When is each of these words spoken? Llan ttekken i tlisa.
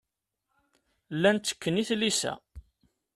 Llan 1.15 1.37
ttekken 1.37 1.81
i 1.81 1.83
tlisa. 1.89 2.33